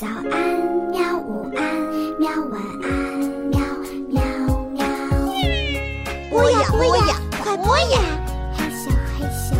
[0.00, 0.32] 早安，
[0.90, 1.18] 喵！
[1.18, 1.62] 午安，
[2.18, 2.30] 喵！
[2.50, 2.88] 晚安，
[3.50, 3.60] 喵
[4.08, 4.22] 喵
[4.72, 4.80] 喵！
[6.30, 8.00] 播呀播呀，快播呀！
[8.56, 9.52] 嘿咻，嘿咻。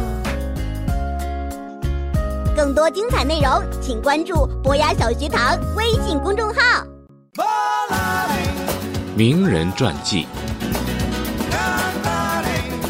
[2.57, 6.87] 更多精彩内容，请关注博雅小学堂微信公众号。
[9.15, 10.27] 名人传记：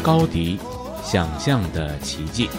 [0.01, 0.57] 高迪，
[1.03, 2.49] 想象的奇迹。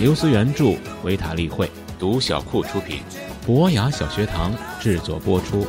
[0.00, 0.74] 刘思原著，
[1.04, 3.00] 维塔利绘，独小库出品，
[3.44, 5.66] 博雅小学堂制作播出。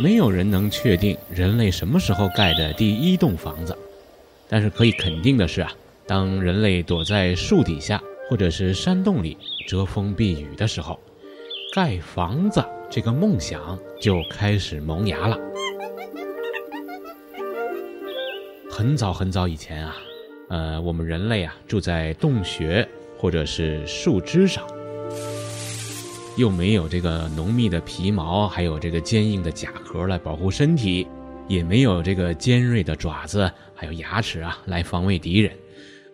[0.00, 3.76] 没有人能确定人类什么时候盖的第一栋房子，
[4.48, 5.72] 但是可以肯定的是啊，
[6.06, 9.36] 当人类躲在树底下或者是山洞里
[9.66, 11.00] 遮风避雨的时候，
[11.74, 15.36] 盖房子这个梦想就开始萌芽了。
[18.76, 19.96] 很早很早以前啊，
[20.48, 24.66] 呃，我们人类啊住在洞穴或者是树枝上。
[26.36, 31.06] 又没有这个浓密的皮毛，还有这个坚硬的甲壳来保护身体，
[31.46, 35.52] 也没有这个尖锐的爪子，还有牙齿啊来防卫敌人。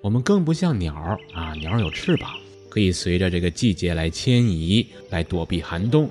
[0.03, 0.95] 我们更不像鸟
[1.33, 2.31] 啊，鸟有翅膀，
[2.69, 6.11] 可以随着这个季节来迁移，来躲避寒冬。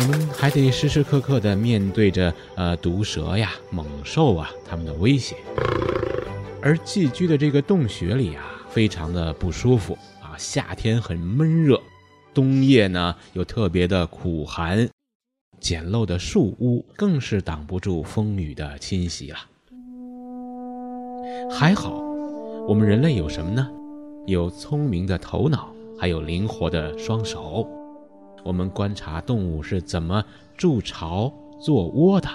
[0.00, 5.36] 我们还得时时刻刻的面对着呃毒蛇呀、猛兽啊它们的威胁。
[6.62, 11.78] 而寄居的这个洞穴里啊，非常的不舒服啊，夏天很闷热。
[12.32, 14.88] 冬夜呢，又特别的苦寒，
[15.60, 19.38] 简陋的树屋更是挡不住风雨的侵袭了。
[21.50, 21.90] 还好，
[22.66, 23.68] 我们人类有什么呢？
[24.26, 27.68] 有聪明的头脑，还有灵活的双手。
[28.42, 30.24] 我们观察动物是怎么
[30.56, 32.28] 筑巢、做窝的，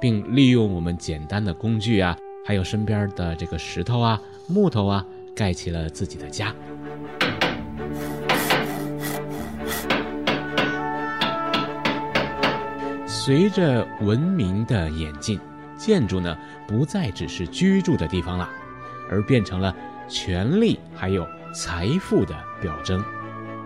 [0.00, 6.54] 并利用我们简单的工具啊，还有身边的这个石头啊、木头啊，盖起了自己的家。
[13.06, 15.40] 随着文明的演进，
[15.78, 16.36] 建筑呢
[16.68, 18.48] 不再只是居住的地方了，
[19.10, 19.74] 而变成了
[20.08, 23.02] 权力还有财富的表征。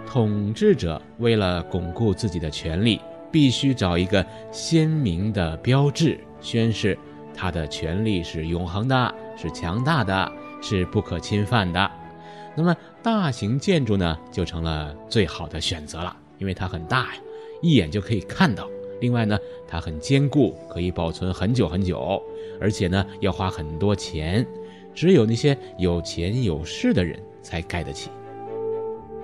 [0.08, 2.98] 统治者为了巩固自己的权力，
[3.30, 6.98] 必须找一个鲜明的标志，宣示
[7.34, 10.32] 他的权力是永恒的、是强大的、
[10.62, 11.90] 是不可侵犯的。
[12.56, 17.20] 那么，大型建筑呢就成了最好的选择了，因为它很大呀，
[17.60, 18.66] 一眼就可以看到。
[19.02, 19.38] 另外呢，
[19.68, 22.20] 它很坚固，可以保存很久很久，
[22.58, 24.44] 而且呢，要花很多钱，
[24.94, 28.08] 只有那些有钱有势的人才盖得起。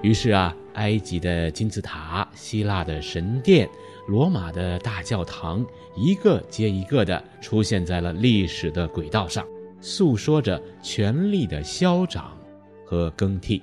[0.05, 3.67] 于是啊，埃及的金字塔、希腊的神殿、
[4.07, 5.65] 罗马的大教堂，
[5.97, 9.47] 一个接一个的出现在了历史的轨道上，
[9.81, 12.37] 诉说着权力的消长
[12.85, 13.63] 和更替。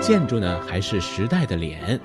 [0.00, 2.00] 建筑呢，还是时代的脸。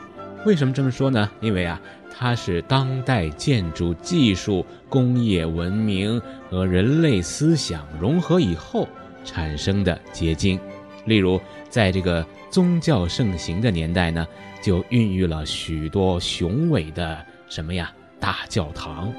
[0.45, 1.31] 为什么这么说呢？
[1.39, 1.79] 因为啊，
[2.13, 8.89] 它是当代建筑技术、工业文明和人类思想融合以后
[9.23, 10.59] 产生的结晶。
[11.05, 14.27] 例如，在这个宗教盛行的年代呢，
[14.61, 19.11] 就孕育了许多雄伟的什么呀大教堂。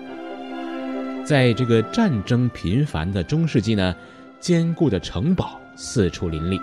[1.24, 3.94] 在这个战争频繁的中世纪呢，
[4.38, 6.60] 坚固的城堡四处林立。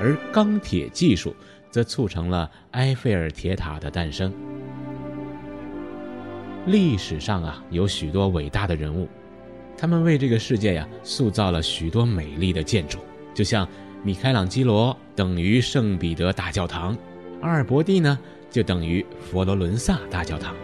[0.00, 1.34] 而钢铁技术
[1.70, 4.32] 则促成了埃菲尔铁塔的诞生。
[6.66, 9.08] 历史上啊，有许多伟大的人物，
[9.76, 12.98] 他们为这个世界呀塑造了许多美丽的建筑。
[13.34, 13.68] 就像
[14.02, 16.96] 米开朗基罗等于圣彼得大教堂，
[17.40, 18.18] 阿尔伯蒂呢
[18.50, 20.54] 就等于佛罗伦萨大教堂。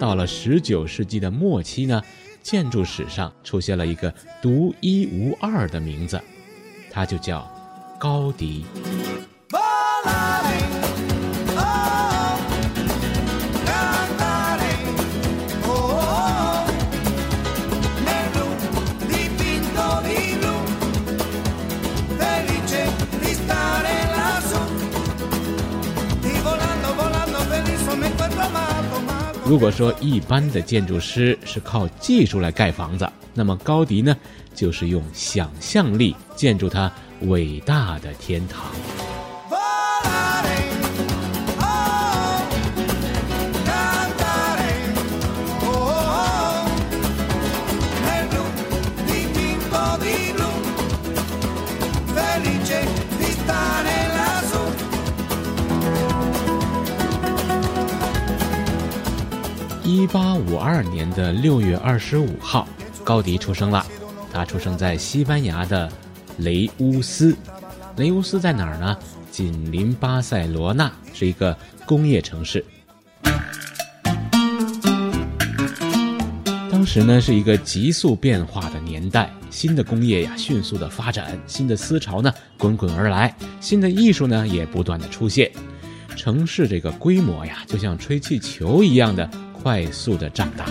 [0.00, 2.00] 到了十九世纪的末期呢，
[2.42, 4.12] 建筑史上出现了一个
[4.42, 6.20] 独一无二的名字，
[6.90, 7.48] 他就叫
[7.98, 8.64] 高迪。
[29.46, 34.16] 如果说一般的建筑师是靠技术来盖房子，那么高迪呢，
[34.54, 38.64] 就是用想象力建筑他伟大的天堂。
[60.14, 62.68] 八五二年的六月二十五号，
[63.02, 63.84] 高迪出生了。
[64.32, 65.90] 他出生在西班牙的
[66.38, 67.36] 雷乌斯。
[67.96, 68.96] 雷乌斯在哪儿呢？
[69.32, 72.64] 紧邻巴塞罗那，是一个工业城市。
[76.70, 85.50] 当时呢，是一个急速变化的年代，新的工业呀迅速的发展，新的思潮呢滚滚而来，新的艺术呢也不断的出现。
[86.14, 89.28] 城市这个规模呀，就像吹气球一样的
[89.64, 90.66] 快速的长大。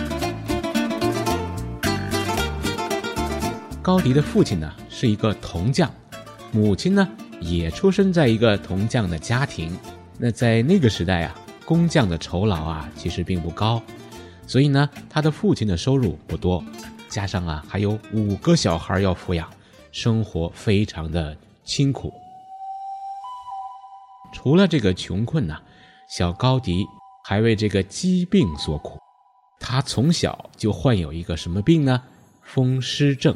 [3.82, 5.90] 高迪的父亲呢是一个铜匠，
[6.52, 7.08] 母亲呢
[7.40, 9.76] 也出生在一个铜匠的家庭。
[10.16, 13.82] 那在那个时代啊，工匠的酬劳啊其实并不高，
[14.46, 16.64] 所以呢，他的父亲的收入不多，
[17.08, 19.50] 加上啊还有五个小孩要抚养，
[19.90, 22.14] 生活非常的辛苦。
[24.32, 25.56] 除了这个穷困呐，
[26.08, 26.86] 小高迪
[27.26, 28.98] 还为这个疾病所苦。
[29.58, 32.02] 他从小就患有一个什么病呢？
[32.42, 33.34] 风湿症。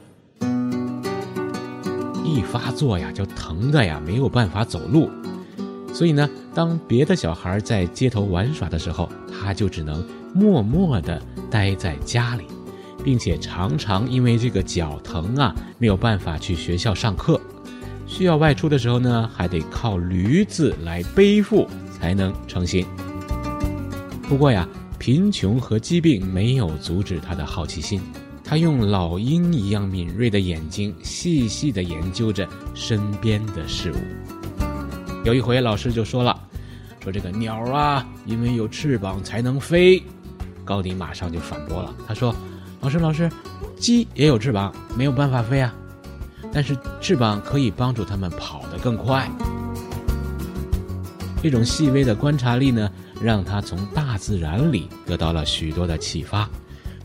[2.22, 5.08] 一发作呀，就疼的呀，没有办法走路。
[5.94, 11.18] 所以呢，当别的小孩在街头玩耍的时候，他就只能默默地
[11.50, 12.44] 待在家里，
[13.02, 17.40] 并且常常因为这个脚疼啊，没有办法去学校上课。
[18.06, 22.86] 需要外出的时候呢，还得靠驴子来背负才能成行。
[24.28, 27.98] 不过呀，贫穷和疾病没有阻止他的好奇心。
[28.44, 33.96] 他用老鹰一样敏锐的眼睛，细细地研究着身边的事物。
[35.24, 36.38] 有一回，老师就说了
[37.02, 40.02] ：“说这个鸟啊，因为有翅膀才能飞。”
[40.62, 42.34] 高迪马上就反驳了，他说
[42.80, 43.30] ：“老师，老师，
[43.78, 45.74] 鸡也有翅膀，没有办法飞啊。
[46.52, 49.26] 但是翅膀可以帮助它们跑得更快。”
[51.42, 52.90] 这种细微的观察力呢，
[53.20, 56.48] 让他从大自然里得到了许多的启发。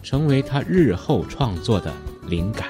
[0.03, 1.93] 成为他日后创作的
[2.27, 2.67] 灵感。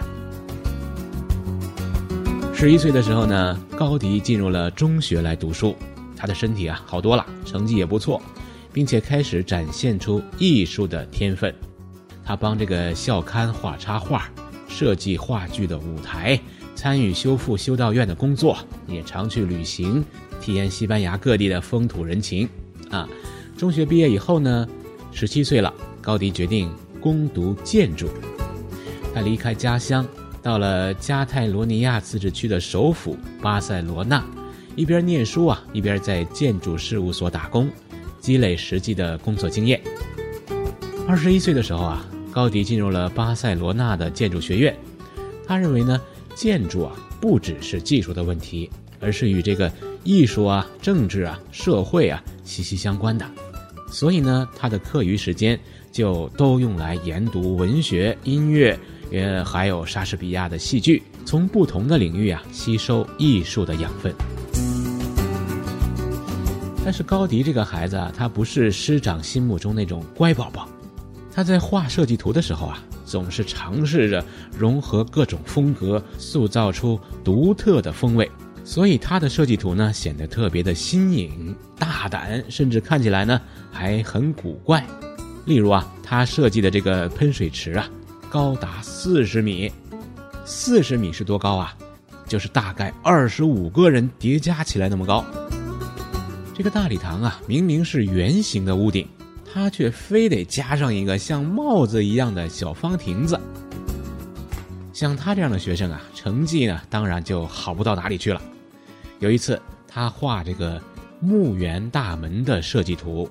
[2.53, 5.75] 十一岁的时候呢，高迪进入了中学来读书，
[6.15, 8.21] 他的身体啊好多了，成绩也不错，
[8.71, 11.51] 并且开始展现出艺术的天分。
[12.23, 14.29] 他帮这个校刊画插画，
[14.67, 16.39] 设计话剧的舞台，
[16.75, 18.55] 参与修复修道院的工作，
[18.85, 20.05] 也常去旅行，
[20.43, 22.49] 体验西班牙各地的风土人情。
[22.89, 23.07] 啊，
[23.57, 24.67] 中学毕业以后呢，
[25.13, 26.69] 十七岁了，高迪决定。
[26.99, 28.07] 攻读建筑，
[29.13, 30.07] 他离开家乡，
[30.41, 34.23] 到了加泰罗尼亚自治区的首府巴塞罗那，
[34.77, 37.69] 一边念书啊，一边在建筑事务所打工，
[38.21, 39.81] 积累实际的工作经验。
[41.05, 44.73] 二十一岁的时候啊，高迪进入了巴塞罗那的建筑学院。
[45.45, 45.99] 他认为呢，
[46.33, 48.69] 建筑啊不只是技术的问题，
[49.01, 49.69] 而是与这个
[50.03, 53.25] 艺术啊、政治啊、社会啊息息相关的。
[53.89, 55.59] 所以呢，他的课余时间。
[55.93, 58.75] 就都用来研读文学、音乐，
[59.11, 64.11] 呃，还有莎士比亚的戏剧，从不同的领域啊吸收艺术的养分。
[66.83, 70.67] 但是高迪这个孩子啊，他不是师长心目中那种乖宝宝，
[71.31, 74.25] 他在画设计图的时候啊，总是尝试着
[74.57, 78.27] 融合各种风格，塑造出独特的风味，
[78.63, 83.39] 所以他的设计图呢显得特别的新颖、大胆，甚至看起来呢
[83.71, 84.85] 还很古怪。
[85.45, 87.89] 例如啊，他设计的这个喷水池啊，
[88.29, 89.71] 高达四十米，
[90.45, 91.75] 四十米是多高啊？
[92.25, 95.23] 就是大概二十五个人叠加起来那么高。
[96.55, 99.05] 这个大礼堂啊，明明是圆形的屋顶，
[99.53, 103.37] 他却非得加上一个像帽子一样的小方亭子。
[104.93, 108.39] 像他这样的学生啊，成绩呢，当然就好不到哪里去了。
[109.19, 110.79] 有一次，他画这个
[111.19, 113.27] 墓园大门的设计图。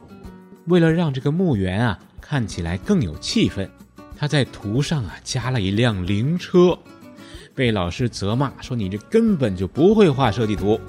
[0.66, 3.68] 为了让这个墓园啊看起来更有气氛，
[4.16, 6.76] 他在图上啊加了一辆灵车，
[7.54, 10.80] 被老师责骂说：“你这根本就不会画设计图。”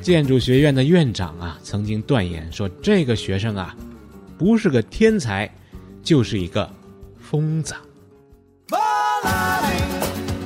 [0.00, 3.76] 建筑学院的院长啊曾经断言说：“这个学生啊，
[4.38, 5.50] 不是个天才，
[6.02, 6.70] 就是一个
[7.18, 7.74] 疯子。”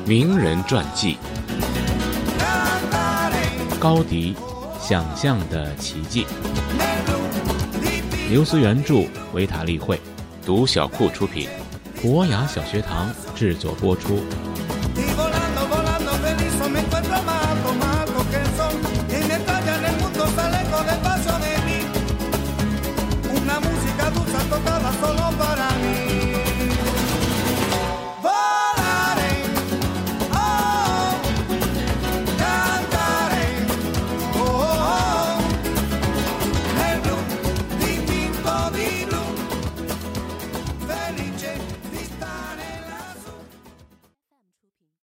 [0.09, 1.19] 名人传记：
[3.79, 4.35] 高迪，
[4.81, 6.27] 想象的奇迹。
[8.31, 10.01] 刘思原著，维塔利会，
[10.47, 11.47] 读小库出品，
[12.01, 14.21] 博雅小学堂制作播出。